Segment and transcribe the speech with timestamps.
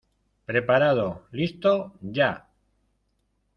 [0.45, 1.93] ¡Preparado, listo...
[2.01, 2.49] Ya!